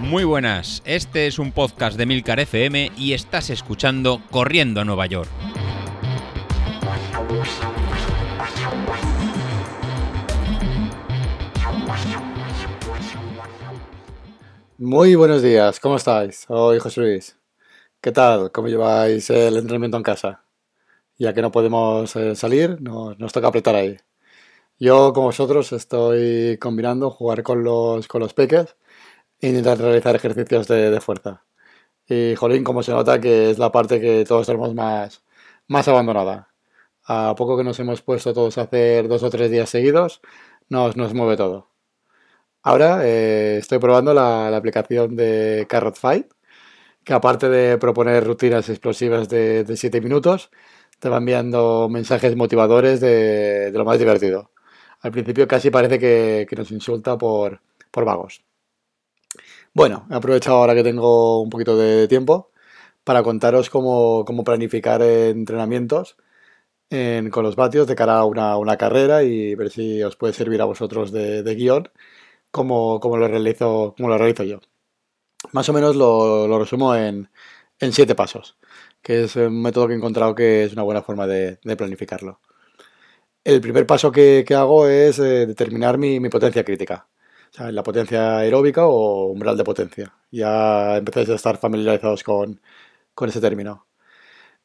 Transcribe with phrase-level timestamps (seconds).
[0.00, 5.04] Muy buenas, este es un podcast de Milcar FM y estás escuchando Corriendo a Nueva
[5.04, 5.28] York.
[14.78, 16.46] Muy buenos días, ¿cómo estáis?
[16.46, 17.38] Soy José Luis.
[18.00, 18.50] ¿Qué tal?
[18.50, 20.44] ¿Cómo lleváis el entrenamiento en casa?
[21.18, 23.98] Ya que no podemos eh, salir, nos, nos toca apretar ahí.
[24.80, 28.76] Yo, como vosotros, estoy combinando jugar con los, con los peques
[29.40, 31.44] e intentar realizar ejercicios de, de fuerza.
[32.08, 35.24] Y, jolín, como se nota que es la parte que todos tenemos más,
[35.68, 36.50] más abandonada.
[37.06, 40.20] A poco que nos hemos puesto todos a hacer dos o tres días seguidos,
[40.68, 41.70] nos, nos mueve todo.
[42.62, 46.32] Ahora eh, estoy probando la, aplicación de Carrot Fight,
[47.04, 50.50] que aparte de proponer rutinas explosivas de, de 7 minutos,
[51.00, 54.50] te va enviando mensajes motivadores de, de lo más divertido.
[55.00, 58.44] Al principio casi parece que, nos insulta por, por vagos.
[59.74, 62.50] Bueno, he aprovechado ahora que tengo un poquito de tiempo
[63.04, 66.16] para contaros cómo, cómo planificar entrenamientos
[66.90, 70.34] en- con los vatios de cara a una, una carrera y ver si os puede
[70.34, 71.90] servir a vosotros de, de guion
[72.52, 74.60] como, como lo realizo, como lo realizo yo.
[75.52, 77.30] Más o menos lo, lo resumo en,
[77.80, 78.58] en siete pasos,
[79.02, 82.40] que es un método que he encontrado que es una buena forma de planificarlo.
[83.48, 87.08] El primer paso que, hago es eh, determinar mi, potencia crítica.
[87.50, 90.12] O sea, la potencia aeróbica o umbral de potencia.
[90.30, 92.60] Ya empezáis a estar familiarizados con,
[93.14, 93.86] con ese término.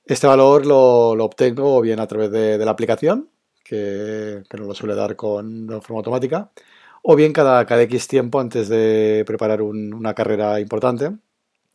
[0.06, 3.30] Este valor lo, lo obtengo bien a través de, la aplicación,
[3.64, 6.52] que, que nos lo suele dar con, de forma automática,
[7.04, 11.12] o bien cada, cada X tiempo antes de preparar un- una carrera importante,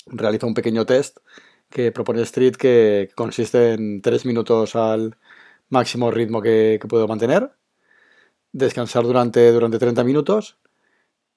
[0.06, 1.19] realizo un pequeño test
[1.70, 5.17] que propone Street que consiste en 3 minutos al
[5.71, 7.51] máximo ritmo que, puedo mantener,
[8.53, 10.59] descansar durante, durante 30 minutos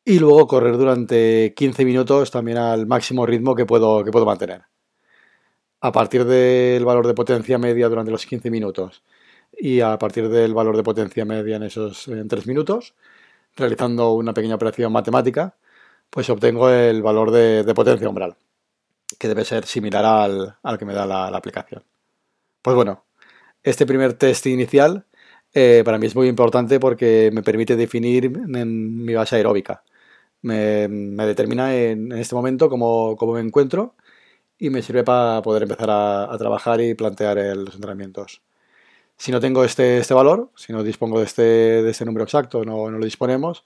[0.06, 4.64] y luego correr durante 15 minutos también al máximo ritmo que puedo, que puedo mantener.
[5.82, 9.04] A partir del valor de potencia media durante los 15 minutos
[9.58, 12.96] y a partir del valor de potencia media en esos en 3 minutos,
[13.56, 15.58] realizando una pequeña operación matemática,
[16.10, 18.38] pues obtengo el valor de, potencia umbral,
[19.20, 21.84] que debe ser similar al, al que me da la aplicación.
[22.62, 23.06] Pues bueno,
[23.64, 25.06] este primer test inicial
[25.54, 29.84] eh, para mí es muy importante porque me permite definir en mi base aeróbica.
[30.42, 33.96] Me, determina en, en este momento cómo, me encuentro
[34.60, 38.44] y me sirve para poder empezar a, trabajar y plantear los entrenamientos.
[39.18, 42.66] Si no tengo este, este valor, si no dispongo de este, de este número exacto,
[42.66, 43.66] no, no lo disponemos,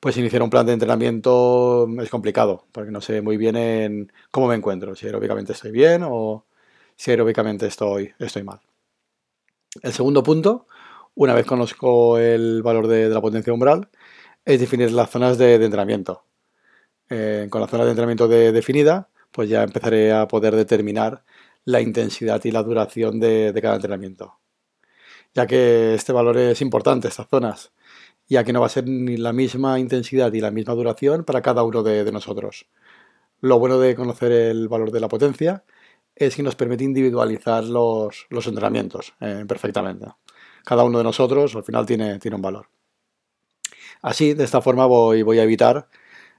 [0.00, 4.48] pues iniciar un plan de entrenamiento es complicado, porque no sé muy bien en cómo
[4.48, 6.46] me encuentro, si aeróbicamente estoy bien o
[6.96, 8.60] si aeróbicamente estoy, estoy mal.
[9.80, 10.66] El segundo punto,
[11.14, 13.88] una vez conozco el valor de, la potencia umbral,
[14.44, 16.24] es definir las zonas de, entrenamiento.
[17.08, 21.24] Eh, con la zona de entrenamiento de- definida, pues ya empezaré a poder determinar
[21.64, 24.38] la intensidad y la duración de, cada entrenamiento.
[25.34, 27.72] Ya que este valor es importante, estas zonas,
[28.28, 31.42] ya que no va a ser ni la misma intensidad y la misma duración para
[31.42, 32.66] cada uno de nosotros.
[33.40, 35.64] Lo bueno de conocer el valor de la potencia
[36.14, 40.06] es que nos permite individualizar los, los entrenamientos eh, perfectamente.
[40.64, 42.68] Cada uno de nosotros al final tiene, tiene un valor.
[44.00, 45.88] Así, de esta forma voy, voy a evitar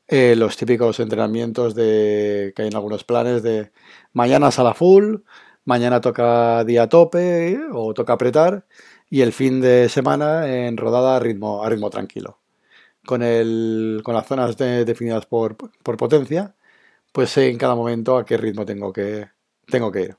[0.07, 3.71] eh, los típicos entrenamientos de, que hay en algunos planes de
[4.11, 5.17] mañana sala full,
[5.65, 8.65] mañana toca día tope o toca apretar
[9.09, 12.39] y el fin de semana en rodada a ritmo, a ritmo tranquilo.
[13.05, 16.55] Con, el, con las zonas de- definidas por, por potencia,
[17.11, 19.29] pues sé en cada momento a qué ritmo tengo que,
[19.67, 20.17] tengo que ir.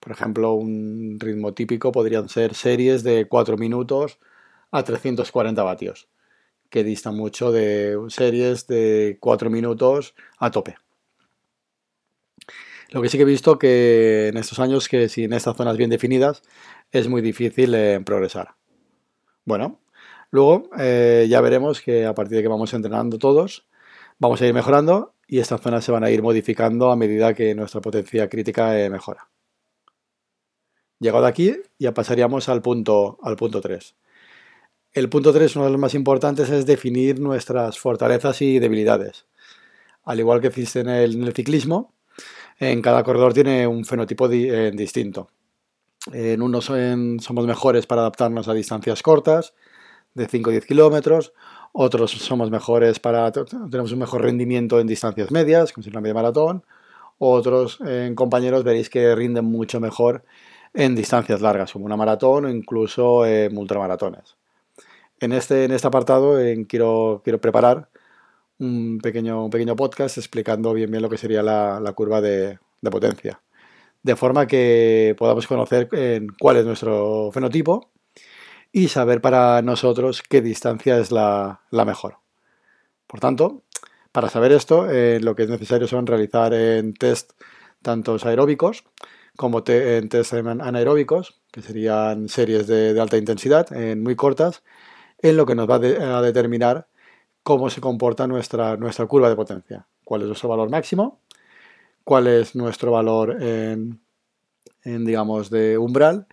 [0.00, 4.18] Por ejemplo, un ritmo típico podrían ser series de 4 minutos
[4.70, 6.08] a 340 vatios,
[6.70, 10.76] que distan mucho de series de 4 minutos a tope.
[12.90, 15.90] Lo que sí que he visto que en estos años que sin estas zonas bien
[15.90, 16.42] definidas
[16.92, 18.54] es muy difícil eh, progresar.
[19.44, 19.80] Bueno,
[20.30, 23.66] luego eh, ya veremos que a partir de que vamos entrenando todos,
[24.18, 27.54] vamos a ir mejorando y estas zonas se van a ir modificando a medida que
[27.54, 29.28] nuestra potencia crítica eh, mejora.
[30.98, 33.94] Llegado aquí, ya pasaríamos al punto, al punto 3.
[34.92, 39.26] El punto 3, uno de los más importantes, es definir nuestras fortalezas y debilidades.
[40.04, 41.94] Al igual que existe en el, ciclismo,
[42.58, 45.28] en cada corredor tiene un fenotipo eh, distinto.
[46.12, 49.52] En unos somos mejores para adaptarnos a distancias cortas,
[50.16, 51.32] de 5 o 10 kilómetros.
[51.72, 56.14] Otros somos mejores para, tenemos un mejor rendimiento en distancias medias, como si fuera media
[56.14, 56.64] maratón.
[57.18, 60.24] Otros eh, compañeros veréis que rinden mucho mejor
[60.74, 64.36] en distancias largas, como una maratón o incluso eh, ultramaratones.
[65.20, 66.38] En este, en este apartado
[66.68, 67.88] quiero, quiero preparar
[68.58, 72.58] un pequeño, un pequeño podcast explicando bien bien lo que sería la, curva de,
[72.90, 73.40] potencia.
[74.02, 75.88] De forma que podamos conocer
[76.38, 77.90] cuál es nuestro fenotipo
[78.76, 82.18] y saber para nosotros qué distancia es la, mejor.
[83.06, 83.62] Por tanto,
[84.12, 87.32] para saber esto, eh, lo que es necesario son realizar en test
[87.80, 88.84] tantos aeróbicos
[89.34, 94.62] como en test anaeróbicos, que serían series de, alta intensidad, muy cortas,
[95.22, 96.86] en lo que nos va a determinar
[97.42, 99.86] cómo se comporta nuestra, nuestra curva de potencia.
[100.04, 101.22] Cuál es nuestro valor máximo,
[102.04, 104.02] cuál es nuestro valor en,
[104.84, 106.26] digamos, de umbral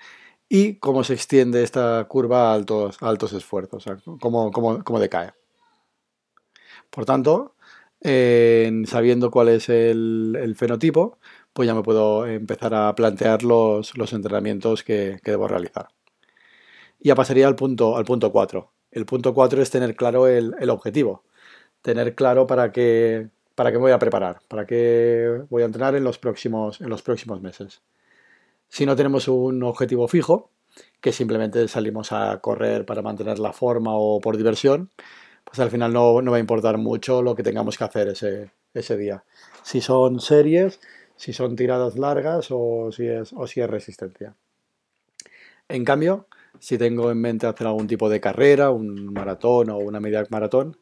[0.53, 3.85] y cómo se extiende esta curva a altos, altos esfuerzos,
[4.19, 5.33] cómo, cómo, decae.
[6.91, 7.55] Por tanto,
[8.85, 11.17] sabiendo cuál es el, fenotipo,
[11.53, 15.87] pues ya me puedo empezar a plantear los, entrenamientos que, debo realizar.
[16.99, 21.23] Ya pasaría al punto, al punto 4, el punto 4 es tener claro el, objetivo,
[21.81, 23.27] tener claro para qué,
[23.57, 26.79] me voy a preparar, para qué voy a entrenar en los próximos
[27.41, 27.81] meses.
[28.73, 30.49] Si no tenemos un objetivo fijo,
[30.99, 34.89] que simplemente salimos a correr para mantener la forma o por diversión,
[35.43, 38.97] pues al final no, va a importar mucho lo que tengamos que hacer ese, ese,
[38.97, 39.25] día.
[39.61, 40.79] Si son series,
[41.17, 44.35] si son tiradas largas o si es, o si es resistencia.
[45.69, 46.25] En cambio,
[46.57, 50.79] si tengo en mente hacer algún tipo de carrera, un maratón o una media maratón.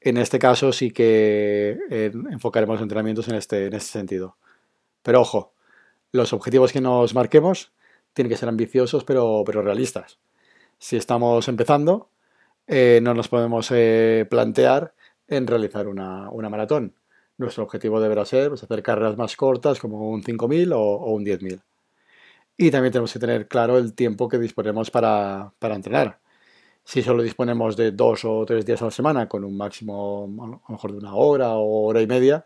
[0.00, 1.78] En este caso sí que
[2.30, 4.36] enfocaremos los entrenamientos en este, en este sentido.
[5.02, 5.53] Pero ojo,
[6.14, 7.72] los objetivos que nos marquemos
[8.12, 10.20] tienen que ser ambiciosos pero, realistas.
[10.78, 12.08] Si estamos empezando,
[12.68, 14.94] eh, no nos podemos eh, plantear
[15.26, 16.94] en realizar una, maratón.
[17.36, 21.24] Nuestro objetivo deberá ser pues, hacer carreras más cortas como un 5.000 o, o un
[21.24, 21.60] 10.000.
[22.56, 26.20] Y también tenemos que tener claro el tiempo que disponemos para, entrenar.
[26.84, 30.46] Si solo disponemos de dos o tres días a la semana, con un máximo a
[30.46, 32.44] lo mejor de una hora o hora y media,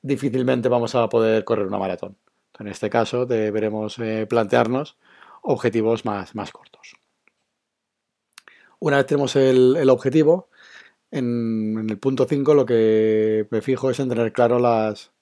[0.00, 2.16] difícilmente vamos a poder correr una maratón.
[2.60, 4.98] En este caso deberemos eh, plantearnos
[5.42, 6.94] objetivos más, más cortos.
[8.78, 10.48] Una vez tenemos el, objetivo,
[11.10, 15.12] en, el punto 5 lo que me fijo es en tener claro las,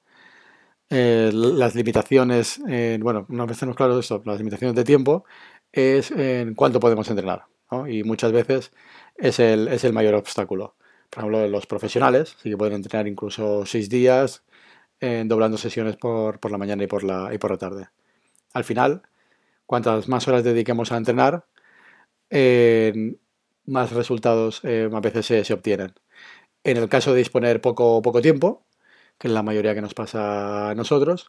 [0.91, 2.61] eh, las limitaciones,
[3.01, 5.25] bueno, una vez tenemos claro esto, las limitaciones de tiempo,
[5.73, 7.47] es en cuánto podemos entrenar.
[7.89, 8.73] Y muchas veces
[9.17, 10.75] es el, es el mayor obstáculo.
[11.11, 14.43] Por ejemplo, los profesionales sí que pueden entrenar incluso seis días,
[15.01, 17.89] doblando sesiones por, por, la mañana y por la, y por la tarde.
[18.53, 19.03] Al final,
[19.67, 21.47] cuantas más horas dediquemos a entrenar,
[23.69, 25.95] más resultados eh, a veces se, se, obtienen.
[26.65, 28.67] En el caso de disponer poco, poco tiempo,
[29.19, 31.29] que es la mayoría que nos pasa a nosotros,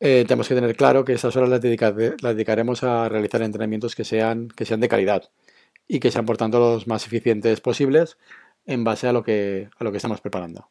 [0.00, 4.48] eh, tenemos que tener claro que esas horas las, dedicaremos a realizar entrenamientos que sean,
[4.48, 5.30] que sean de calidad
[5.88, 8.18] y que sean por tanto los más eficientes posibles
[8.66, 10.68] en base a lo que, a lo que estamos preparando.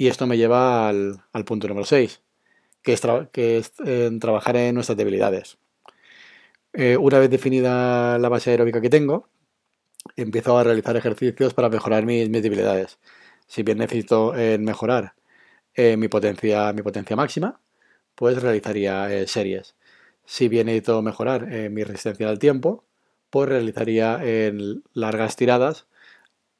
[0.00, 2.22] Y esto me lleva al, punto número 6,
[2.80, 3.02] que es,
[3.32, 5.58] que trabajar en nuestras debilidades.
[6.72, 9.28] Eh, una vez definida la base aeróbica que tengo,
[10.16, 12.98] empiezo a realizar ejercicios para mejorar mis, debilidades.
[13.46, 15.16] Si bien necesito eh, mejorar
[15.74, 17.60] eh, mi, potencia, mi potencia máxima,
[18.14, 19.76] pues realizaría eh, series.
[20.24, 22.86] Si bien necesito mejorar eh, mi resistencia al tiempo,
[23.28, 24.18] pues realizaría
[24.94, 25.88] largas tiradas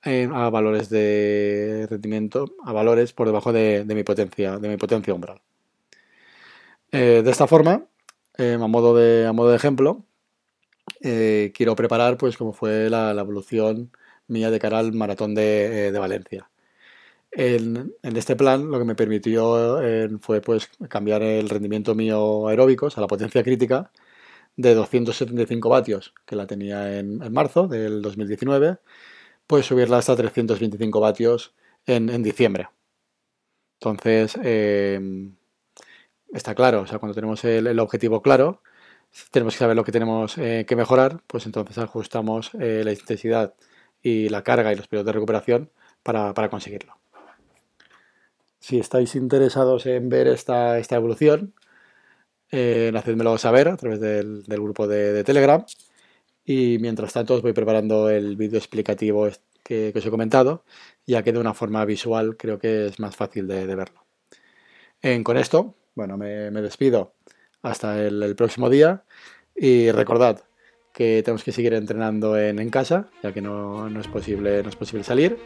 [0.02, 5.40] a valores de rendimiento, a valores por debajo de, mi potencia, de mi potencia umbral.
[6.90, 7.84] de esta forma,
[8.38, 10.04] a, modo de, a modo de ejemplo,
[11.00, 13.92] quiero preparar pues como fue la, evolución
[14.28, 16.50] mía de cara al maratón de Valencia.
[17.32, 22.98] En, este plan lo que me permitió eh, fue pues cambiar el rendimiento mío aeróbicos
[22.98, 23.92] a la potencia crítica
[24.56, 28.78] de 275 vatios, que la tenía en, marzo del 2019,
[29.50, 32.68] pues subirla hasta 325 vatios en, diciembre.
[33.80, 35.34] Entonces, em,
[36.32, 38.62] está claro, o sea, cuando tenemos el, objetivo claro,
[39.32, 43.54] tenemos que saber lo que tenemos eh, que mejorar, pues entonces ajustamos eh, la intensidad
[44.00, 45.70] y la carga y los periodos de recuperación
[46.04, 46.96] para conseguirlo.
[48.60, 51.54] Si estáis interesados en ver esta, esta evolución,
[52.52, 55.64] eh, hacedmelo saber a través del, grupo de, Telegram.
[56.44, 59.28] Y mientras tanto os voy preparando el vídeo explicativo
[59.62, 60.64] que, os he comentado,
[61.06, 64.04] ya que de una forma visual creo que es más fácil de, verlo.
[65.22, 67.14] con esto, bueno, me, despido
[67.62, 69.04] hasta el, próximo día
[69.54, 70.42] y recordad
[70.92, 75.04] que tenemos que seguir entrenando en, casa, ya que no, es posible, no es posible
[75.04, 75.38] salir.